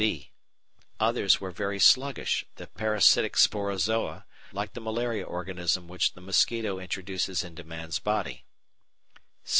[0.01, 0.31] (b)
[0.99, 7.43] Others were very sluggish, the parasitic Sporozoa, like the malaria organism which the mosquito introduces
[7.43, 8.43] into man's body.